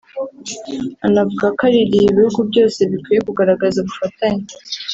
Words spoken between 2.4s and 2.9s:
byose